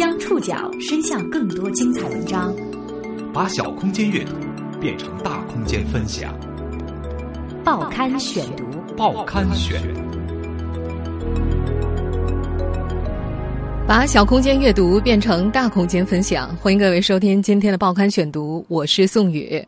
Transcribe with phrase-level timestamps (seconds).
[0.00, 2.56] 将触角伸向更多精彩文章，
[3.34, 4.32] 把小空间阅读
[4.80, 6.34] 变成大空间分享。
[7.62, 8.64] 报刊选读，
[8.96, 9.78] 报刊选。
[13.86, 19.62] 把小空间阅读变成大空间分享，欢迎各位收听今天的报刊选读，我是宋宇。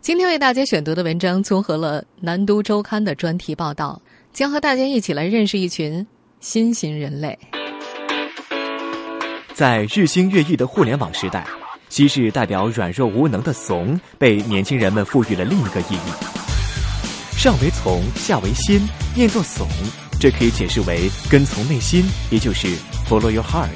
[0.00, 6.04] 今天为大家选读的文章综合了《南都周刊》的专题报道，将和大家一起来认识一群
[6.40, 7.38] 新型人类。
[9.56, 11.42] 在日新月异的互联网时代，
[11.88, 17.38] 昔日代表软弱无能的“怂”被年轻人们赋予了另一个意义。
[17.38, 19.66] 上为从，下为心，念作“怂”，
[20.20, 22.68] 这可以解释为跟从内心，也就是
[23.08, 23.70] follow your heart。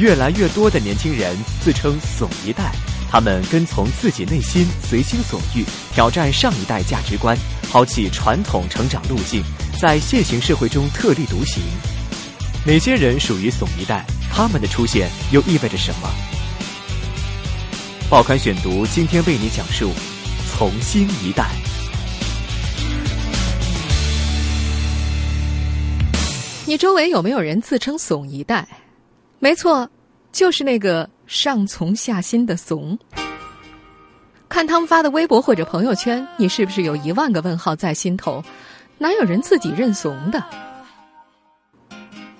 [0.00, 2.72] 越来越多的年轻人自称“怂一代”，
[3.08, 5.64] 他们跟从自己内心，随心所欲，
[5.94, 7.38] 挑战上一代价值观，
[7.70, 9.40] 抛弃传统成长路径，
[9.80, 11.62] 在现行社会中特立独行。
[12.66, 14.04] 哪些人属于“怂一代”？
[14.36, 16.10] 他们的出现又意味着什么？
[18.10, 19.92] 报刊选读今天为你讲述
[20.50, 21.46] “从新一代”。
[26.66, 28.66] 你周围有没有人自称“怂一代”？
[29.38, 29.88] 没错，
[30.32, 32.98] 就是那个上从下心的“怂”。
[34.50, 38.42] 看他们发的微博或者朋友圈，你是不是有一万个问号在心头？
[38.98, 40.42] 哪有人自己认怂的？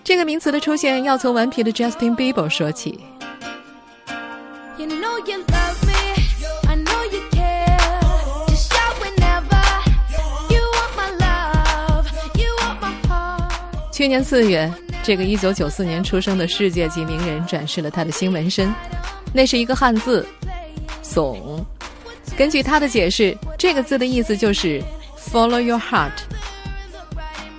[0.04, 3.00] 这个名词的出现，要从顽皮的 Justin Bieber 说起。
[13.90, 14.70] 去年四月，
[15.02, 18.70] 这个一九九四年出生的世界级名人展示了他的新纹身，
[19.32, 20.26] 那是一个汉字
[21.00, 21.64] “怂”。
[22.36, 24.82] 根据他的解释，这个字的意思就是
[25.16, 26.12] “follow your heart”。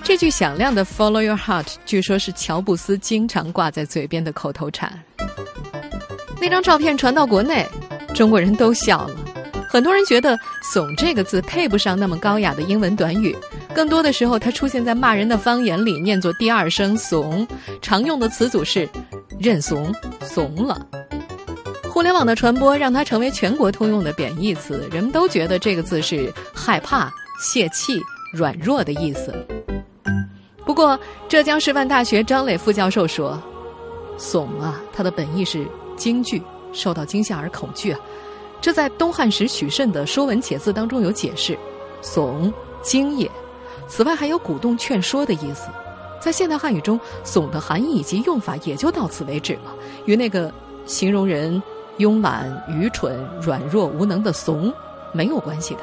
[0.05, 5.03] 这句响亮的 “follow your heart” 据说是乔布斯经常挂在嘴边的口头禅。
[6.39, 7.65] 那张照片传到国内，
[8.13, 9.15] 中国人都笑了。
[9.67, 13.35] 很多人觉得“怂”这个字配不上那么高雅的英文短语，
[13.73, 17.45] 更多的时候它出现在骂人的方言里，念作第二声“怂”。
[17.81, 18.87] 常用的词组是
[19.41, 19.91] “认怂
[20.21, 20.85] ”“怂了”。
[21.89, 27.99] 互联网的传播让它成为全国通用的贬义词，人们都觉得这个字是害怕、泄气、
[28.31, 29.33] 软弱的意思。
[30.75, 30.99] 不过，
[31.29, 33.41] 浙江师范大学张磊副教授说
[34.19, 35.65] ：“怂啊，它的本意是
[35.95, 36.43] 惊惧，
[36.73, 37.99] 受到惊吓而恐惧啊。
[38.59, 41.57] 这在东汉时许慎的《说文解字》当中有解释，
[42.01, 43.31] 怂，惊也。
[43.87, 45.69] 此外，还有鼓动、劝说的意思。
[46.19, 50.51] 在现代汉语中，怂的含义以及用法也就到此为止了，与那个
[50.85, 51.63] 形容人
[51.99, 54.73] 慵懒、愚蠢、软弱无能的怂
[55.13, 55.81] 没有关系的。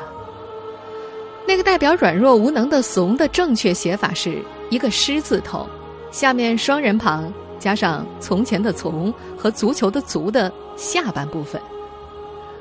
[1.46, 4.36] 那个代表软弱无能的怂的正确写法是。”
[4.72, 5.66] 一个“狮”字头，
[6.10, 11.60] 下面双人旁加上从前的“从”和足球的“足”的下半部分。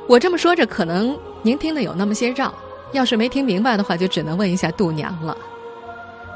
[0.08, 2.54] 我这么说着，可能您听得有那么些绕。
[2.92, 5.38] 要是没听明白的话，就只能问一下度娘了。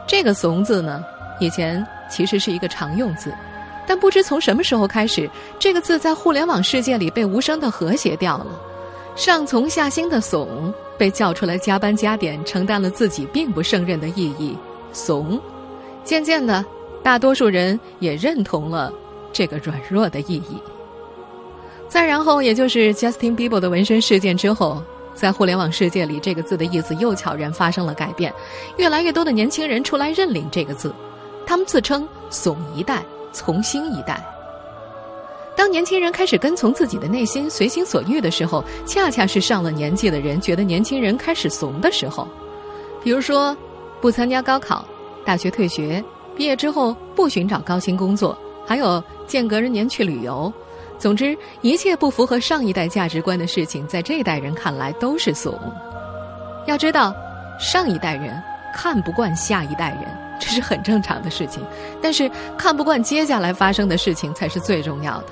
[0.07, 1.03] 这个“怂”字呢，
[1.41, 3.33] 以前其实是一个常用字，
[3.85, 8.47] 但不知从什么时候开始，这个字在互联网世界里被无声的和谐掉了。
[9.17, 14.57] 上从下心的“怂”被叫出来加班加点，承担了自己并不胜任的意义
[14.93, 15.37] ，“怂”。
[16.05, 16.63] 渐渐的，
[17.03, 18.93] 大多数人也认同了
[19.33, 20.61] 这个软弱的意义。
[21.89, 24.81] 再然后，也就是 Justin Bieber 的纹身事件之后，
[25.13, 28.33] 在互联网世界里，这个字的意思又悄然发生了改变。
[28.77, 30.93] 越来越多的年轻人出来认领这个字，
[31.45, 34.23] 他们自称“怂一代”“从心一代”。
[35.55, 42.27] 当年轻人开始跟从自己的内心、随心所欲的时候，恰恰是上了年纪的人觉得年轻人开始怂的时候。
[43.01, 43.55] 比如说，
[44.01, 44.85] 不参加高考。
[45.25, 46.03] 大学退学，
[46.35, 50.53] 毕业之后不寻找高薪工作，还有间隔着年去旅游。
[50.97, 55.59] 总之，一切不符合上一代价值观的事情，在这一代人看来都是怂。
[56.67, 57.13] 要知道，
[57.59, 58.41] 上一代人
[58.73, 60.05] 看不惯下一代人，
[60.39, 61.61] 这是很正常的事情。
[62.01, 65.29] 但是，看不惯接下来发生的事情才是最重要的。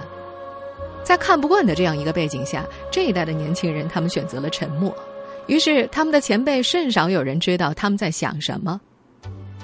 [1.01, 4.93] 在看不惯的这样一个背景下，这一代的年轻人他们选择了沉默。
[5.47, 8.79] 于是，他们的前辈甚少有人知道他们在想什么。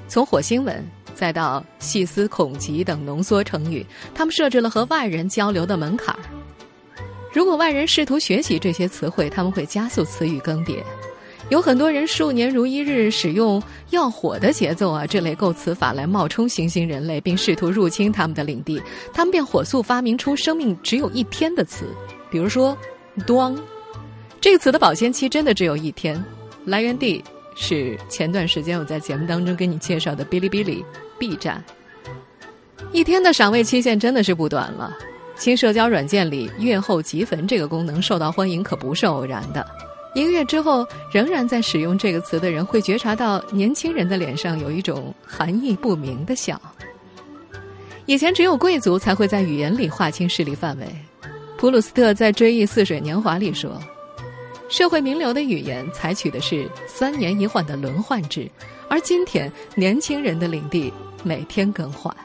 [0.10, 0.84] 从火星文
[1.14, 6.20] 再到细思恐极等浓缩成语，他们设置了和外人交流的门槛儿。
[7.32, 10.84] 如果外人试图学习这些词汇，他们会加速词语更迭。
[11.50, 13.62] 有很多人数年如一日使用
[13.92, 18.82] “要火的节奏啊”这类构词法来冒充新兴人类，并试图入侵他们的领地，
[19.14, 21.86] 他们便火速发明出生命只有一天的词，
[22.32, 22.78] 比如说
[23.28, 23.56] “咣”
[24.42, 26.24] 这个词的保鲜期真的只有一天，
[26.66, 27.24] 来源地。
[27.62, 30.84] 是前段时间我在节目当中给你介绍的哔哩哔哩
[31.20, 31.62] B 站，
[32.94, 34.98] 一天的赏味期限真的是不短了。
[35.36, 39.66] 新社交软件里“月后即焚”这个功能受到欢迎，可不是偶然的。
[40.16, 46.60] 一个月之后，仍然在使用这个词的人会觉察到年轻人的脸上有一种含义不明的笑。
[48.06, 50.88] 以前只有贵族才会在语言里划清势力范围。
[51.58, 53.78] 普鲁斯特在《追忆似水年华》里说
[54.70, 58.50] ：“社会名流的语言采取的是三年一换的轮换制，
[58.88, 60.94] 而今天年轻人的领地
[61.24, 62.16] 每天更换。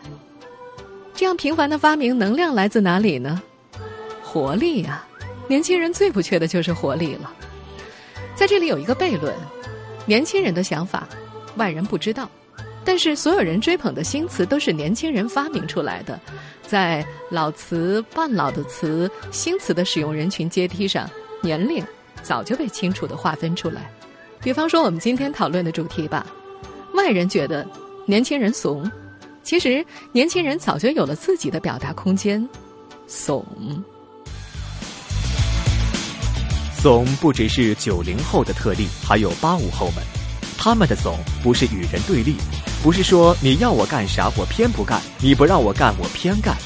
[1.15, 3.41] 这样频繁的发明，能量来自哪里呢？
[4.23, 5.07] 活力呀！
[5.49, 7.33] 年轻人最不缺的就是活力了。”
[8.37, 9.35] 在这里有一个悖论：
[10.07, 11.09] 年轻人的想法，
[11.57, 12.25] 外人不知道；
[12.85, 16.21] 但是所有人追捧的新词都是年轻人发明出来的。
[16.67, 21.09] 在老词、半老的词、新词的使用人群阶梯上，
[21.41, 21.83] 年龄
[22.25, 23.89] 早就被清楚的划分出来。
[24.41, 26.27] 比方说，我们今天讨论的主题吧，
[26.95, 27.65] 外人觉得
[28.07, 28.91] 年轻人怂，
[29.43, 32.47] 其实年轻人早就有了自己的表达空间，
[33.07, 33.47] 怂。
[36.77, 40.05] 怂不只是九零后的特例，还有八五后们。
[40.59, 42.37] 他们的怂不是与人对立，
[42.83, 46.57] 不是说你要我干啥我偏不干，你不让我干我偏干，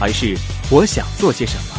[0.00, 0.36] 而是
[0.70, 1.76] 我想做些什么。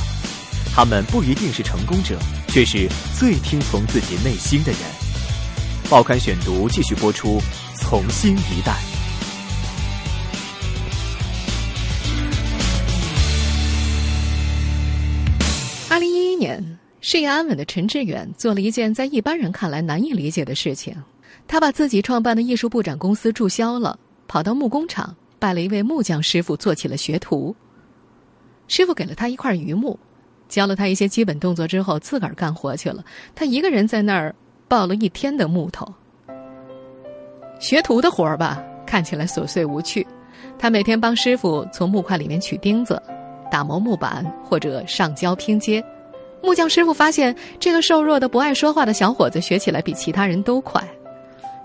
[0.73, 2.17] 他们不一定是成功者，
[2.47, 4.81] 却是最听从自己内心的人。
[5.89, 7.39] 报刊选读继续播出，
[7.75, 8.75] 从新一代。
[15.89, 16.77] 二零一一年。
[16.99, 20.93] 事业安稳的陈志远做了一件在一般人看来难以理解的事情，
[21.47, 23.97] 他把自己创办的艺术布展公司注销了，
[24.27, 27.55] 跑到木工厂拜了一位木匠师傅做起了学徒。
[28.67, 29.97] 师傅给了他一块榆木，
[30.47, 33.03] 教了他一些基本动作之后，自个儿干活去了。
[33.35, 34.33] 他一个人在那儿
[34.67, 35.87] 抱了一天的木头。
[37.59, 40.05] 学徒的活儿吧，看起来琐碎无趣。
[40.59, 43.01] 他每天帮师傅从木块里面取钉子，
[43.49, 45.83] 打磨木板或者上胶拼接。
[46.43, 50.81] 木匠师傅发现，这个瘦弱的、不爱说话的小伙子学起来比其他人都快。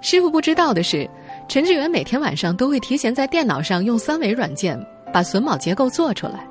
[0.00, 1.08] 师傅不知道的是，
[1.46, 4.79] 陈志远每天晚上都会提前在电脑上用三维软件
[5.12, 6.46] 把榫卯结构做出来。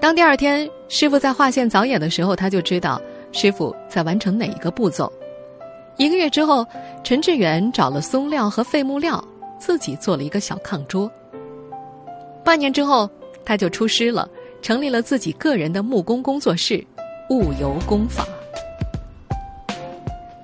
[0.00, 3.00] 当第二天师傅在画线凿眼的时候，他就知道
[3.32, 5.12] 师傅在完成哪一个步骤。
[5.96, 6.64] 一个月之后，
[7.02, 9.22] 陈志远找了松料和废木料，
[9.58, 11.10] 自己做了一个小炕桌。
[12.44, 13.10] 半年之后，
[13.44, 14.28] 他就出师了，
[14.62, 16.84] 成立了自己个人的木工工作室。
[17.30, 18.26] 物游工坊，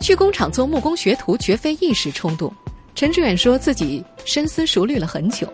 [0.01, 2.53] 去工厂做木工学徒绝非一时冲动。
[2.95, 5.49] 陈志远说自己深思熟虑了很久，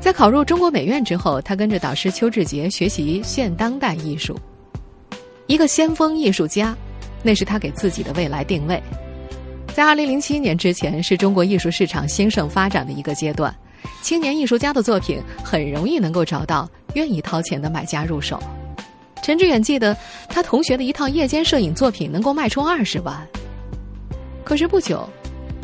[0.00, 4.38] 在考入中国美院之后，他跟着导师邱志杰学习现当代艺术，
[5.46, 6.76] 一个先锋艺术家，
[7.22, 8.80] 那是他给自己的未来定位。
[9.74, 13.54] 在二零零七年之前，是中国艺术市场兴盛发展的一个阶段，
[14.00, 18.40] 青年艺术家的作品很容易能够找到愿意掏钱的买家入手。
[19.22, 19.96] 陈志远记得，
[20.28, 23.26] 他同学的一套夜间摄影作品能够卖出二十万。
[24.44, 25.08] 可是不久，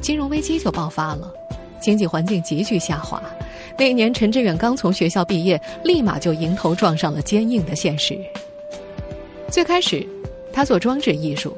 [0.00, 1.32] 金融危机就爆发了，
[1.80, 3.22] 经济环境急剧下滑。
[3.82, 8.16] 那一年，陈志远刚从学校毕业，立马就迎头撞上了坚硬的现实。
[9.48, 10.06] 最开始，
[10.52, 11.56] 他做装置艺术，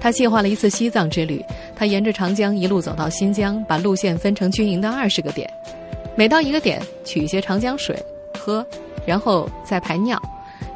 [0.00, 5.50] 他计划了一次西藏之旅，他沿着长江一路走到新疆，把路线分成均匀的二十个点，
[6.14, 8.00] 每到一个点取一些长江水
[8.38, 8.64] 喝，
[9.04, 10.22] 然后再排尿。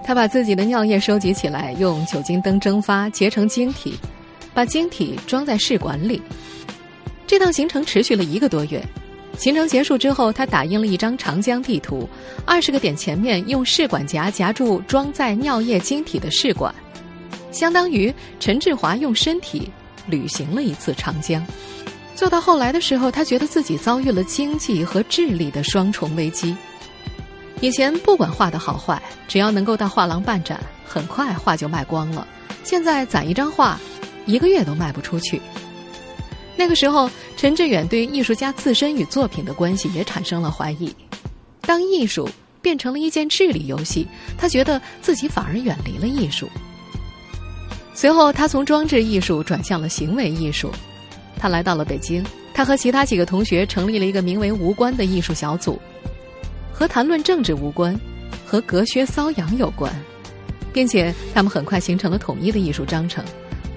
[0.02, 3.94] 他把自己的尿液收集起来，用酒精灯蒸发，结成晶体，
[4.52, 6.20] 把晶体装在试管里。
[7.28, 8.82] 这趟行程持续了一个多月。
[9.40, 12.06] 行程结束之后，他打印了一张长江地图，
[12.44, 16.74] 二十个点前面用试管夹夹住装在尿液晶体的试管，
[17.50, 19.70] 相当于陈志华用身体
[20.06, 21.42] 旅行了一次长江。
[22.14, 26.54] 做到后来的时候，他觉得自己遭遇了经济和智力的双重危机。
[27.62, 32.28] 以前不管画的好坏，只要能够到画廊办展，很快画就卖光了。
[32.62, 33.80] 现在攒一张画，
[34.26, 35.40] 一个月都卖不出去。
[36.60, 40.94] 那个时候，陈志远对艺术家自身与作品的关系也产生了怀疑。
[41.62, 42.28] 当艺术
[42.60, 46.50] 变成了一件智力游戏，他觉得自己反而远离了艺术。
[47.94, 50.70] 随后，他从装置艺术转向了行为艺术。
[51.38, 55.80] 他来到了北京，他和其他几个同学成立了一个名为“无关”的艺术小组。
[56.70, 57.98] 和谈论政治无关，
[58.44, 59.90] 和隔靴搔痒有关，
[60.74, 63.24] 并且他们很快形成了统一的艺术章程：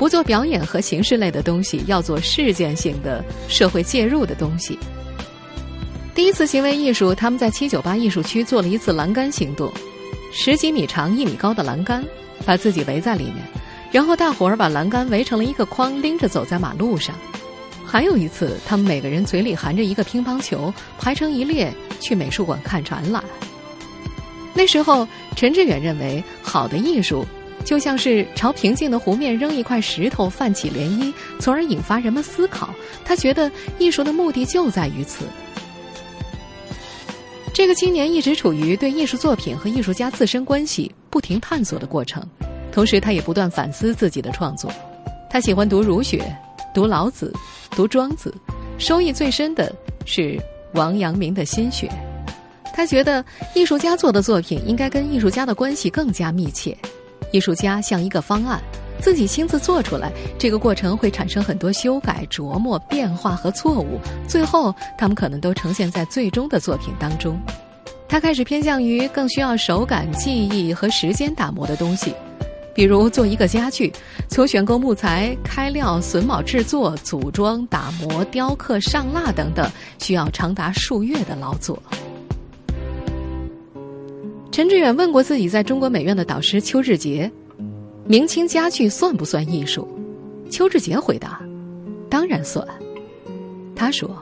[0.04, 4.78] 不做表演和形式类的东西，要做事件性的社会介入的东西。
[6.14, 9.72] 第一次行为艺术，他们在七九八艺术区做了一次栏杆行动，
[10.34, 12.04] 十几米长、一米高的栏杆，
[12.46, 13.36] 把自己围在里面，
[13.94, 17.16] 然后大伙儿把栏杆围成了一个框，拎着走在马路上。
[17.86, 23.24] 还有一次，他们每个人嘴里含着一个乒乓球，排成一列去美术馆看展览。
[24.54, 25.08] 那时候，
[25.38, 27.26] 陈志远认为，好的艺术
[27.64, 32.70] 就像是朝平静的湖面扔一块石头，泛起涟漪，从而引发人们思考。
[33.06, 35.26] 他觉得艺术的目的就在于此。
[37.54, 42.28] 这个青年一直处于对艺术作品和艺术家自身关系不停探索的过程，
[42.72, 44.72] 同时他也不断反思自己的创作。
[45.30, 46.24] 他喜欢读儒学，
[46.74, 47.32] 读老子，
[47.72, 48.34] 读庄子，
[48.80, 49.74] 收益最深的
[50.06, 50.40] 是
[50.74, 51.88] 王阳明的心学。
[52.74, 56.76] 他觉得艺术家做的作品应该跟艺术家的关系更加密切。
[57.34, 58.62] 艺术家像一个方案，
[59.02, 67.38] 自己亲自做出来，这个过程会产生很多修改、琢磨、变化和错误，最后他们可能都呈现在最终的作品当中。
[68.08, 72.14] 他开始偏向于更需要手感、记忆和时间打磨的东西，
[72.76, 73.92] 比如做一个家具，
[74.30, 81.82] 从选购木材、开料、榫卯制作、组装、打磨、雕刻、上蜡等等，需要长达数月的劳作。
[84.54, 87.30] 陈志远问过自己在中国美院的导师邱志杰
[88.06, 89.88] ：“明清家具算不算艺术？”
[90.48, 91.42] 邱志杰回答
[92.08, 92.64] ：“当然算。”
[93.76, 94.16] 他说：“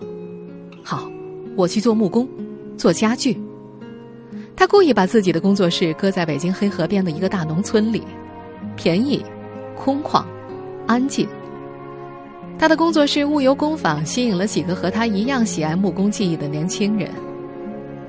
[0.81, 1.11] 好，
[1.57, 2.25] 我去做木工，
[2.77, 3.37] 做家具。”
[4.55, 8.01] 他故意把自己的工作室搁在北京黑河边的一个大农村里，
[8.77, 9.21] 便宜、
[9.75, 10.23] 空旷、
[10.87, 11.27] 安静。
[12.57, 17.11] 他的工作室物由工坊吸引了几个和他一样喜爱木工技艺的年轻人。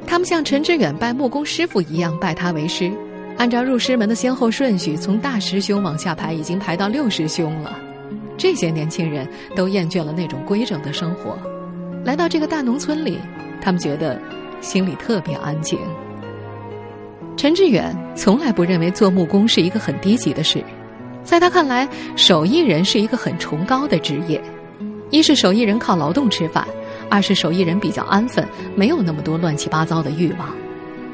[0.07, 2.93] 他们像陈志远拜木工师傅一样拜他为师，
[3.39, 7.79] 按照入师门的先后顺序，从大师兄往下排，已经排到六师兄了。
[8.37, 11.39] 这些年轻人都厌倦了那种规整的生活，
[12.05, 13.19] 来到这个大农村里，
[13.61, 14.21] 他们觉得
[14.61, 15.79] 心里特别安静。
[17.37, 20.63] 陈志远从来不认为做木工是一个很低级的事，
[21.25, 24.41] 在他看来，手艺人是一个很崇高的职业，
[25.11, 26.67] 一是手艺人靠劳动吃饭。
[27.13, 30.49] 二是手艺人比较安分，没有那么多乱七八糟的欲望。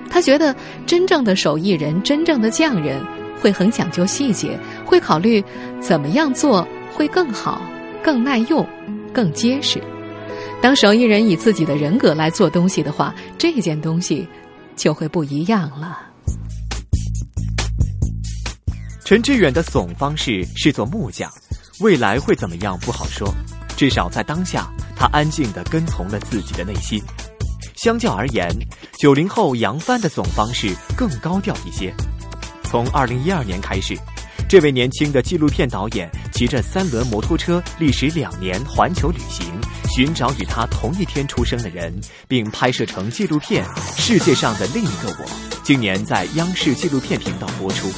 [0.08, 0.54] 他觉得
[0.86, 3.04] 真正的手艺人、真正的匠人
[3.40, 5.42] 会很讲究细节，会考虑
[5.80, 6.64] 怎么样做
[6.94, 7.60] 会更好、
[8.00, 8.64] 更耐用、
[9.12, 9.82] 更结实。
[10.62, 14.24] 当手艺人以自己的人格来做东西的话，这件东西
[14.76, 15.98] 就会不一样了。
[19.04, 21.28] 陈志远的怂方式是做木匠，
[21.80, 23.34] 未来会怎么样不好说，
[23.78, 24.68] 至少在当下。
[24.96, 27.00] 他安静地跟从了自己的内心。
[27.76, 28.50] 相较而言，
[28.98, 31.94] 九零后杨帆的总方式更高调一些。
[32.64, 33.96] 从二零一二年开始，
[34.48, 39.46] 这位年轻的纪录片导演骑着三轮摩托车，历时两年环球旅行，
[39.94, 41.94] 寻找与他同一天出生的人，
[42.26, 43.64] 并拍摄成纪录片
[43.96, 45.26] 《世界上的另一个我》。
[45.62, 47.88] 今年在央视纪录片频道播出。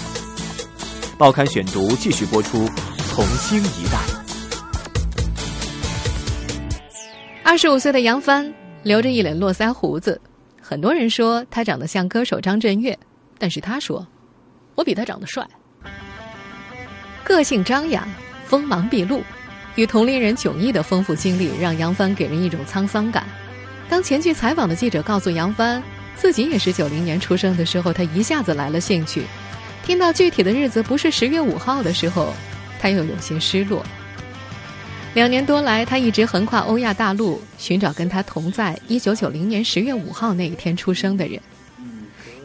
[1.16, 2.66] 报刊选读继续播出，
[3.08, 3.98] 《从星一代》。
[7.50, 8.54] 二十五岁的杨帆
[8.84, 10.20] 留着一脸络腮胡子，
[10.62, 12.96] 很多人说他长得像歌手张震岳，
[13.40, 14.06] 但是他说，
[14.76, 15.44] 我比他长得帅。
[17.24, 18.08] 个性张扬，
[18.44, 19.20] 锋芒毕露，
[19.74, 23.24] 与同龄人迥异的丰富经历让杨帆给人一种沧桑感。
[23.88, 25.82] 当前去采访的记者告诉杨帆
[26.14, 29.24] 自己也是九零年出生的时候，他一下子来了兴趣。
[29.82, 32.32] 听到具体的日子不是十月五号的时候，
[32.78, 33.84] 他又有些失落。
[35.12, 41.40] 两年多来，他一直横跨欧亚大陆，寻找跟他同在一九九零年十月五号那一天出生的人。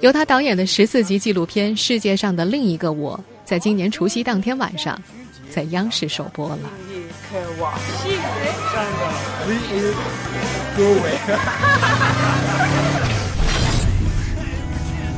[0.02, 3.16] 由他导演的十四集纪录片《世界上的另一个我》，
[3.48, 5.00] 在今年除夕当天晚上，
[5.50, 6.58] 在央视首播了。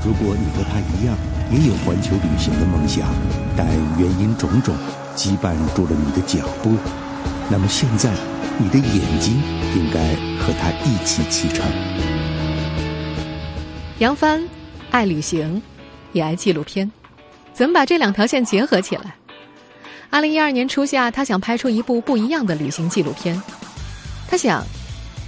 [0.04, 1.18] 如果你和他一样，
[1.52, 3.08] 也有环球旅行的梦想，
[3.56, 4.76] 但原因种种
[5.16, 6.76] 羁绊住了你的脚步。
[7.50, 8.12] 那么现在，
[8.58, 9.42] 你的眼睛
[9.74, 10.00] 应该
[10.38, 11.66] 和他一起启程。
[14.00, 14.44] 杨帆
[14.92, 15.62] 爱旅行，
[16.12, 16.92] 也爱纪录片，
[17.54, 19.16] 怎么把这两条线结合起来？
[20.10, 23.42] 二零一二年初夏，他想拍出一部不一样的旅行纪录片。
[24.30, 24.62] 他想，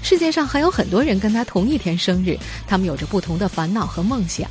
[0.03, 4.45] 世界上还有很多人跟他同一天生日，他们有着不同的烦恼和梦想。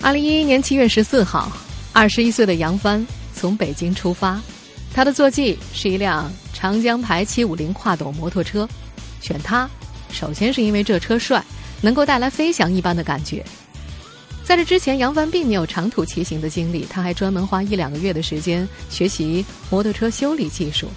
[0.00, 1.52] 二零一一年七月十四号，
[1.92, 4.40] 二十一岁的杨帆从北京出发。
[4.94, 8.68] 他的坐骑是一辆长江牌七五零跨斗摩托车，
[9.20, 9.68] 选它，
[10.10, 11.42] 首先是因为这车帅，
[11.80, 13.44] 能够带来飞翔一般的感觉。
[14.44, 20.88] 在这之前，杨帆并没有长途骑行的经历，他还专门花一两个月的时间学习摩托车修理技术。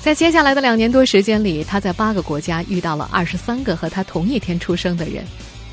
[0.00, 5.24] 在接下来的两年多时间里，他在八个国家遇到了二十三个和他同一天出生的人，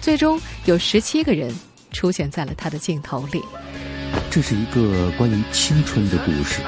[0.02, 1.54] 最终有十七个人
[1.92, 3.42] 出现在了他的镜头里。
[4.30, 6.60] 这是一个关于青春的故事，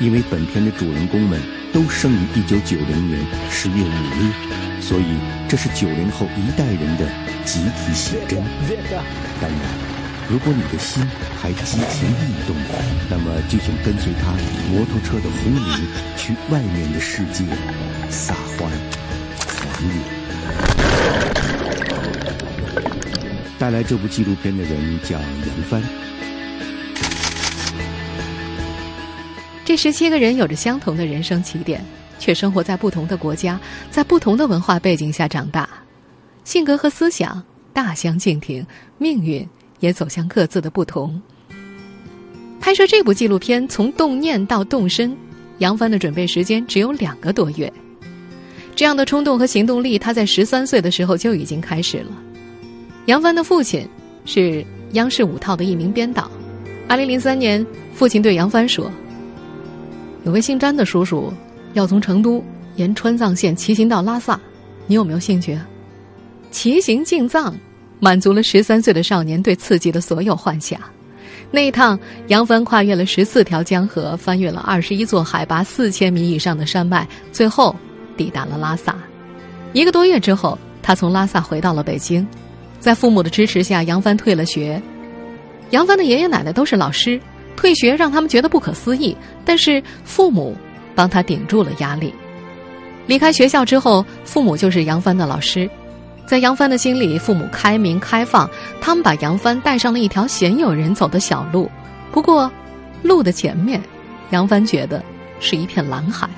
[0.00, 1.40] 因为本片的主人公们
[1.72, 3.20] 都生于一九九零年
[3.50, 4.32] 十月五日，
[4.80, 5.04] 所以
[5.48, 7.06] 这是九零后一代人的
[7.44, 8.42] 集体写真。
[9.40, 9.60] 当然，
[10.28, 11.06] 如果你的心
[11.40, 12.56] 还激情运动，
[13.08, 14.32] 那么就请跟随他
[14.70, 17.44] 摩托车的轰鸣，去外面的世界
[18.10, 18.70] 撒欢
[19.46, 19.94] 狂野。
[23.58, 25.80] 带来这部纪录片的人叫杨帆。
[29.72, 31.82] 这十七个人有着相同的人生起点，
[32.18, 33.58] 却生活在不同的国家，
[33.90, 35.66] 在不同的文化背景下长大，
[36.44, 38.66] 性格和思想大相径庭，
[38.98, 39.48] 命运
[39.80, 41.18] 也走向各自的不同。
[42.60, 45.16] 拍摄这部纪录片，从动念到动身，
[45.56, 47.72] 杨帆的准备时间只有两个多月。
[48.76, 52.12] 这样的冲动和行动力，他在十三岁的时候就已经开始了。
[53.06, 53.88] 杨帆的父亲
[54.26, 56.30] 是央视五套的一名编导。
[56.88, 58.92] 二零零三年，父亲对杨帆说
[60.24, 61.32] ：“有位姓詹的叔叔
[61.72, 62.42] 要从成都
[62.76, 64.38] 沿川藏线骑行到拉萨，
[64.86, 65.58] 你有没有兴趣？”
[66.50, 67.54] 骑行进藏，
[67.98, 70.78] 满足了十三岁的少年对刺激的所有幻想。
[71.50, 71.98] 那一趟，
[72.28, 77.74] 杨帆跨越了十四条江河，翻越了二十一座海拔四千米以上的山脉，最后
[78.16, 78.96] 抵达了拉萨。
[79.72, 82.26] 一个多月之后，他从拉萨回到了北京。
[82.78, 84.80] 在父母的支持下，杨帆退了学。
[85.70, 87.18] 杨帆的爷爷奶奶都是老师，
[87.56, 90.56] 退学让他们觉得不可思议，但是父母
[90.94, 92.12] 帮他顶住了压力。
[93.06, 95.68] 离开学校之后，父母就是杨帆的老师。
[96.24, 98.48] 在杨帆的心里，父母开明开放，
[98.80, 101.70] 他们把杨帆带上了一条鲜有人走的小路。
[102.12, 102.50] 不过，
[103.02, 103.82] 路的前面，
[104.30, 105.02] 杨帆觉得
[105.40, 106.28] 是一片蓝海。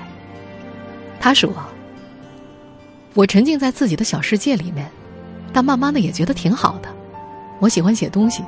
[1.19, 1.49] 他说
[3.13, 4.89] ：“我沉浸在自己的小世界里面。”
[5.53, 6.89] 但慢慢的也觉得挺好的，
[7.59, 8.43] 我喜欢写东西，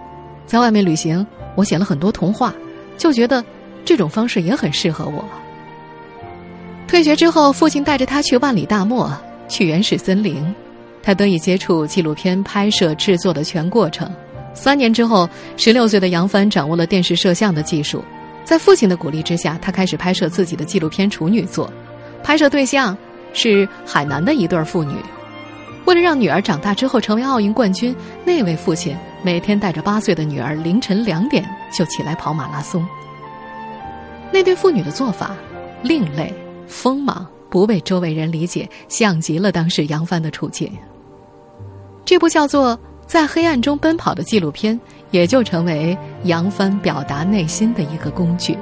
[0.46, 1.26] 在外面旅行，
[1.58, 2.54] 我写了很多童话，
[3.00, 3.44] 就觉得
[3.84, 5.26] 这种方式也很适合我。
[6.88, 9.12] 退学之后，父亲带着他去万里大漠，
[9.50, 10.46] 去原始森林，
[11.02, 14.08] 他得以接触纪录片拍摄制作的全过程。
[14.54, 18.04] 三年之后，十六岁的杨帆掌握了电视摄像的技术，
[18.46, 21.68] 在父亲的鼓励之下，他开始拍摄自己的纪录片处女作，
[22.24, 22.96] 拍摄对象
[23.34, 24.94] 是海南的一对父女。
[25.86, 32.86] 为了让女儿长大之后成为奥运冠军，那位父亲每天带着八岁的女儿凌晨两点就起来跑马拉松。
[34.32, 35.36] 那对父女的做法
[35.82, 36.34] 另类、
[36.68, 40.72] 锋芒，不被周围人理解，像极了当时杨帆的处境。
[42.06, 42.76] 这部叫做
[43.06, 44.80] 《在黑暗中奔跑》的纪录片，
[45.12, 48.58] 也就成为杨帆表达内心的一个工具。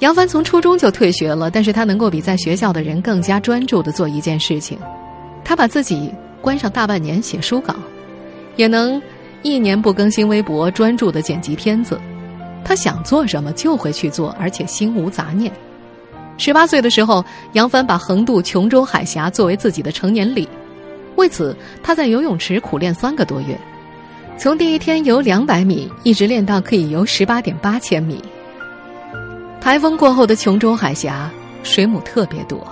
[0.00, 4.78] 杨帆从初中就退学了，但是他能够比在学校的人更加专注的做一件事情。
[5.44, 7.74] 他把自己关上大半年写书稿，
[8.60, 9.00] 也能
[9.40, 11.98] 一年不更新微博，专注的剪辑片子。
[12.62, 15.50] 他想做什么就会去做，而且心无杂念。
[16.36, 20.46] 十八岁的时候，杨帆把横渡琼州海峡作为自己的成年礼，
[21.16, 23.58] 为此他在游泳池苦练三个多月，
[24.36, 28.22] 从第一天游两百米，一直练到可以游十八点八千米。
[29.58, 31.30] 台风过后的琼州海峡
[31.62, 32.62] 水母特别多，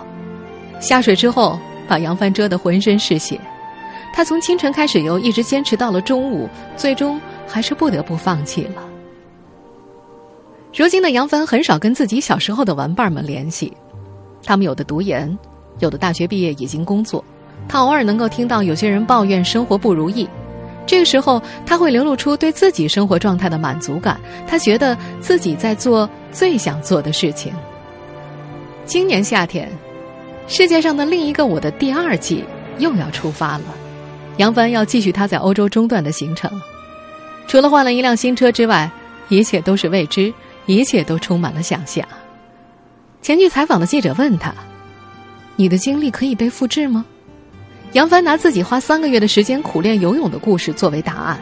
[0.80, 1.58] 下水之后。
[1.88, 3.40] 把杨帆遮得浑身是血，
[4.12, 8.82] 他从清晨开始游，一直坚持到了中午，最终还是不得不放弃了。
[10.74, 13.72] 如今的杨帆很少跟自己小时候的玩伴们联系，
[14.44, 15.36] 他们有的读研，
[15.78, 17.24] 有的大学毕业已经工作。
[17.68, 20.28] 他偶尔能够听到有些人抱怨生活不如意，
[20.86, 27.52] 这个时候他会流露出对自己生活状态的满足感，他觉得自己在做最想做的事情。
[28.84, 29.70] 今年夏天。
[30.50, 32.42] 世界上的另一个我的第二季
[32.78, 33.64] 又要出发了，
[34.38, 36.50] 杨帆要继续他在欧洲中段的行程。
[37.46, 38.90] 除了换了一辆新车之外，
[39.28, 40.32] 一切都是未知，
[40.66, 42.04] 一切都充满了想象。
[43.22, 44.54] 前去采访的记者问他
[45.56, 47.04] ：“你的经历可以被复制吗？”
[47.92, 51.40] 杨帆拿自己花三个月的时间苦练游泳的故事作为答案。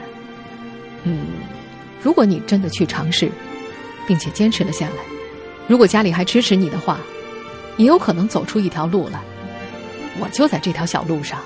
[1.04, 1.26] 嗯，
[2.02, 3.30] 如果你真的去尝试，
[4.06, 5.02] 并且坚持了下来，
[5.66, 6.98] 如果家里还支持你的话。
[7.78, 9.20] 也有可能走出一条路来，
[10.18, 11.38] 我就在这条小路上。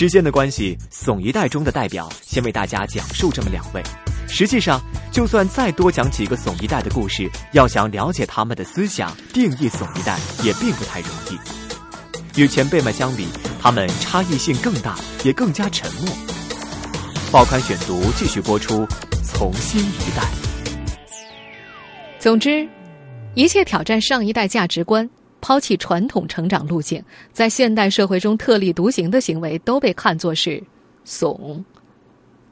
[0.00, 3.82] 时间的关系，怂一代中的代表先为大家讲述这么两位。
[4.28, 4.80] 实际上，
[5.10, 12.40] 就算再多讲几个怂一代的故事，要想了解他们的思想，定义怂一代也并不太容易。
[12.40, 13.26] 与前辈们相比，
[13.60, 16.16] 他们差异性更大，也更加沉默。
[17.32, 18.86] 报刊选读继续播出，
[19.24, 20.22] 从新一代。
[22.20, 22.68] 总之，
[23.34, 30.62] 一切挑战上一代价值观、抛弃传统成长路径，在现代社会中特立独行的行为，都被看作是
[31.04, 31.64] 怂。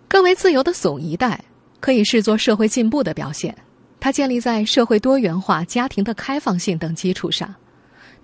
[0.09, 1.42] 更为自由的怂一代，
[1.81, 3.55] 可以视作社会进步的表现。
[3.99, 7.53] 它建立在社会多元化、家庭的开放性等基础上。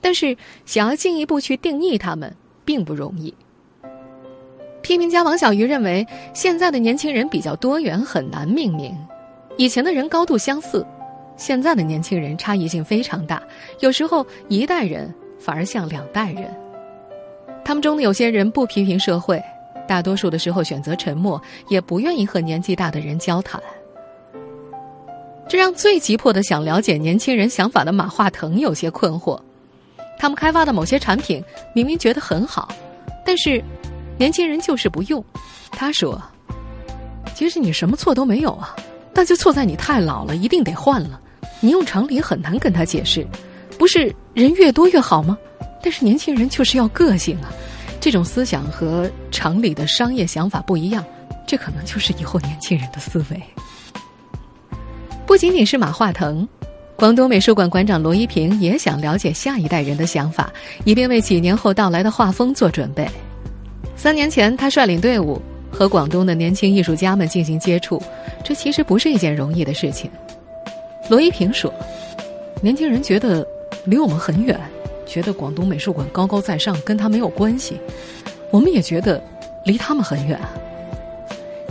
[0.00, 2.32] 但是想要进一步去定义他们，
[2.64, 3.34] 并不容易。
[4.82, 8.96] 批评家王小鱼认为，现在的年轻人比较多元，很难命名。
[9.56, 10.84] 以前的人高度相似，
[11.42, 13.42] 现在的年轻人差异性非常大，
[13.80, 16.48] 有时候一代人反而像两代人。
[17.64, 19.42] 他们中的有些人不批评社会，
[19.88, 23.60] 大多数的时候选择沉默，也不愿意和年纪大的人交谈。
[25.48, 29.36] 这让最急迫的想了解年轻人想法的马化腾有些困惑。
[30.20, 31.42] 他们开发的某些产品
[31.74, 32.68] 明明觉得很好，
[33.26, 33.60] 但是
[34.16, 35.22] 年轻人就是不用。
[35.72, 36.22] 他说
[37.34, 38.76] ：“其实你什么错都没有啊，
[39.12, 41.18] 那就错在你太老了，一定得换了。
[41.62, 43.26] 你用常理很难跟他解释，
[43.78, 45.38] 不是人越多越好吗？
[45.82, 47.50] 但是年轻人就是要个性啊，
[48.00, 51.04] 这种思想和常理的商业想法不一样，
[51.46, 53.42] 这可能就是以后年轻人的思维。
[55.24, 56.46] 不仅仅是马化腾。”
[56.94, 60.52] 广东美术馆馆长罗一平也想了解下一代人的想法，
[60.84, 63.08] 以便为几年后到来的画风做准备。
[63.96, 68.00] 三年前，他率领队伍和广东的年轻艺术家们进行接触，
[68.44, 70.08] 这其实不是一件容易的事情。
[71.08, 71.72] 罗一平说
[72.62, 73.46] ：“年轻人觉得
[73.84, 74.58] 离我们很远，
[75.04, 77.78] 觉得广东美术馆高高在上，跟他没有关系。
[78.50, 79.22] 我们也觉得
[79.64, 80.38] 离他们很远。”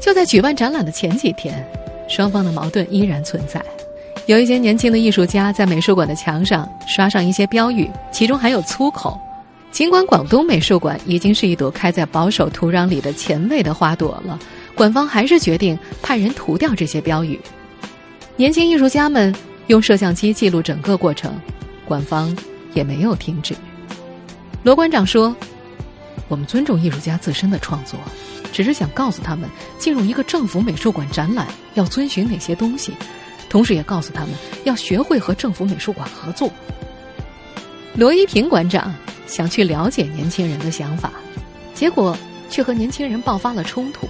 [0.02, 1.64] 就在举办展览的前几天，
[2.08, 3.62] 双方的矛盾依然存在。
[4.28, 9.20] 有一些年轻的艺术家在美术馆的墙上刷上一些标语，其中还有粗口。
[9.72, 14.38] 尽管广东美术馆已经是一朵开在保守土壤里的前卫的花朵了，
[14.76, 17.40] 馆方还是决定派人涂掉这些标语。
[18.42, 19.32] 年轻艺术家们
[19.68, 21.40] 用摄像机记录整个过程，
[21.86, 22.36] 馆方
[22.74, 23.54] 也没有停止。
[24.64, 25.36] 罗馆长说
[26.28, 28.00] ：“我们尊重艺术家自身的创作，
[28.52, 32.96] 只是想告诉他们，进入一个政府美术馆展览要遵循哪些东西。”
[33.48, 34.32] 同时也告诉他们
[34.64, 36.50] 要学会和政府美术馆合作。
[37.94, 38.92] 罗一平馆长
[39.28, 41.12] 想去了解年轻人的想法，
[41.76, 42.18] 结果
[42.50, 44.10] 却和年轻人爆发了冲突。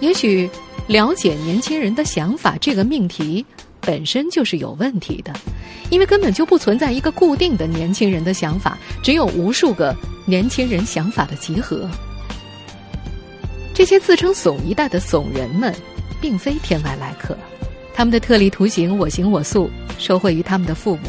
[0.00, 0.50] 也许
[0.86, 3.44] 了解年轻人的想法这个命题
[3.80, 5.32] 本身就是有问题的，
[5.88, 9.94] 因为根本就不存在一个固定的年轻人的想法，只有无数个
[10.26, 11.88] 年轻人想法的集合。
[13.72, 15.74] 这些自称“怂一代”的“怂人”们，
[16.20, 17.36] 并非天外来客。
[17.94, 21.08] 他们的特立独行、我行我素，受惠于他们的父母。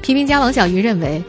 [0.00, 1.22] 批评家王小鱼认为，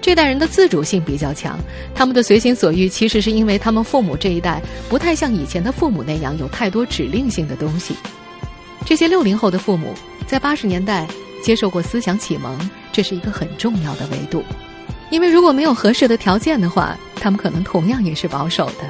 [0.00, 1.58] 这代人的自主性比较强，
[1.94, 7.94] 他们的随心所欲其实是因为他们父母这一代不太像以前的父母那样有太多指令性的东西。
[8.86, 9.94] 这些六零后的父母
[10.26, 11.06] 在八十年代
[11.42, 12.58] 接受过思想启蒙，
[12.90, 14.42] 这是一个很重要的维度。
[15.10, 18.84] 因为如果没有合适的条件的话，他们可能同样也是保守的。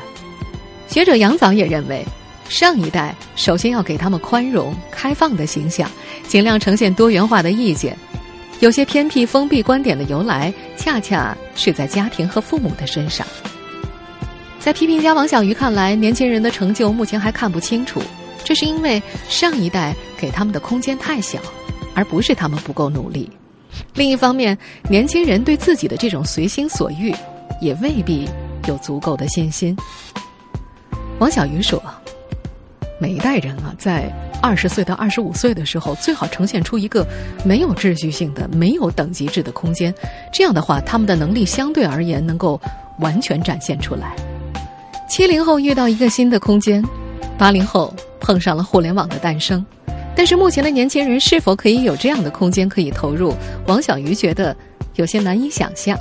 [0.87, 2.05] 学者杨早也认为。
[2.49, 5.89] 上一代首先要给他们宽容、开放的形象，
[6.27, 7.97] 尽量呈现多元化的意见。
[8.61, 13.27] 有些偏僻、封闭观点的由来，恰恰是在家庭和父母的身上。
[14.59, 18.03] 在批评家王小鱼看来，年轻人的成就目前还看不清楚，
[18.45, 21.39] 这是因为上一代给他们的空间太小，
[21.95, 23.31] 而不是他们不够努力。
[23.95, 24.57] 另一方面，
[24.91, 27.15] 年轻人对自己的这种随心所欲，
[27.63, 28.29] 也未必
[28.69, 29.75] 有足够的信心。
[31.19, 31.83] 王小鱼说。
[33.03, 37.07] 每一代人啊，在二十岁到二十五岁的时候，最好呈现出一个
[37.45, 39.95] 没有秩序性的、没有等级制的空间。
[40.33, 42.61] 这样的话，他们的能力相对而言能够
[42.99, 44.17] 完全展现出来。
[45.09, 46.83] 七零后遇到一个新的空间，
[47.37, 49.65] 八零后碰上了互联网的诞生。
[50.17, 53.35] 但是目前的年轻人是否可以有这样的空间可以投入？
[53.67, 54.57] 王小鱼觉得
[54.97, 55.99] 有些难以想象。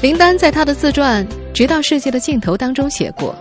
[0.00, 3.34] 林丹在他的自传《直到世界的尽头》当中写过。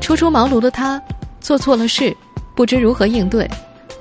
[0.00, 1.00] 初出茅庐的他，
[1.46, 2.12] 做错了事，
[2.56, 3.48] 不知如何应对，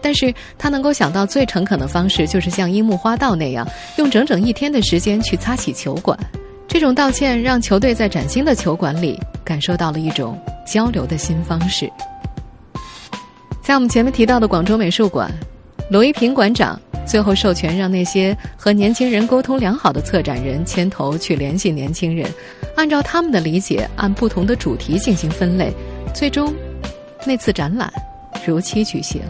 [0.01, 3.67] 但是他能够想到最诚恳的方式，就是像樱木花道那样，
[3.99, 6.17] 用整整一天的时间去擦洗球馆。
[6.67, 11.87] 这种道歉让球队在崭新的球馆里感受到了一种交流的新方式。
[13.61, 15.31] 在我们前面提到的广州美术馆，
[15.91, 22.27] 罗一平馆长最后授权让那些和年轻人沟通良好的策展人牵头去联系年轻人。
[22.75, 25.71] 按照他们的理解，按不同的主题进行分类，
[26.11, 26.51] 最终
[27.27, 27.91] 那次展览
[28.45, 29.21] 如期举行。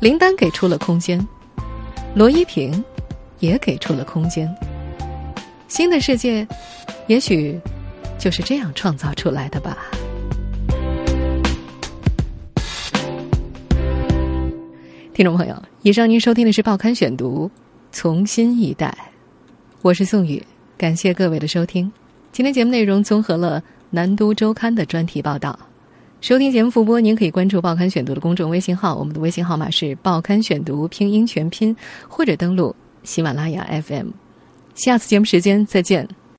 [0.00, 1.18] 林丹给出了空间，
[2.14, 2.84] 罗一平
[3.40, 4.48] 也给出了空间。
[5.66, 6.46] 新的世界，
[7.06, 7.58] 也许
[8.18, 9.76] 就是这样创造出来的吧。
[15.14, 17.50] 听众朋友，以上您收听的是《报刊选读》，
[17.90, 18.96] 从新一代，
[19.82, 20.40] 我是宋宇，
[20.76, 21.90] 感谢各位的收听。
[22.30, 25.58] 今天节目内容综合了《南都周刊》的专题报道。
[26.20, 31.74] 收听节目复播，您可以关注《报刊选读》的公众微信号，我们的微信号码是“报刊选读”拼音全拼，
[32.08, 34.08] 或者登录喜马拉雅 FM。
[34.74, 36.08] 下次节目时间再见。